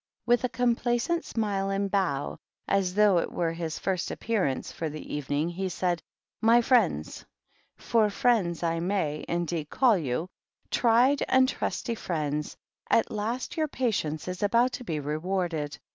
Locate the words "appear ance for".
4.09-4.89